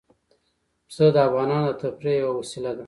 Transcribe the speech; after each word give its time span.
پسه 0.87 1.05
د 1.15 1.17
افغانانو 1.27 1.69
د 1.71 1.77
تفریح 1.81 2.15
یوه 2.21 2.33
وسیله 2.41 2.71
ده. 2.77 2.79